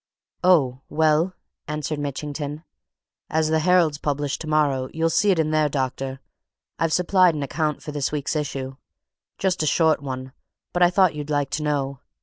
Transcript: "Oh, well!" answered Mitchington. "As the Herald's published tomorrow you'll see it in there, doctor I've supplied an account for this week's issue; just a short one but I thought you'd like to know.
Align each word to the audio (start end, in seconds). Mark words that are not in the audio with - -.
"Oh, 0.43 0.81
well!" 0.89 1.35
answered 1.67 1.99
Mitchington. 1.99 2.63
"As 3.29 3.49
the 3.49 3.59
Herald's 3.59 3.99
published 3.99 4.41
tomorrow 4.41 4.89
you'll 4.91 5.11
see 5.11 5.29
it 5.29 5.37
in 5.37 5.51
there, 5.51 5.69
doctor 5.69 6.19
I've 6.79 6.91
supplied 6.91 7.35
an 7.35 7.43
account 7.43 7.83
for 7.83 7.91
this 7.91 8.11
week's 8.11 8.35
issue; 8.35 8.77
just 9.37 9.61
a 9.61 9.67
short 9.67 10.01
one 10.01 10.31
but 10.73 10.81
I 10.81 10.89
thought 10.89 11.13
you'd 11.13 11.29
like 11.29 11.51
to 11.51 11.61
know. 11.61 11.99